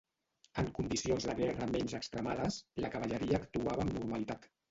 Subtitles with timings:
[0.61, 4.53] En condicions de guerra menys extremades la cavalleria actuava amb normalitat.